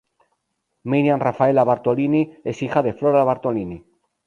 [0.93, 3.85] Miriam Raffaella Bartolini es hija de Flora Bartolini.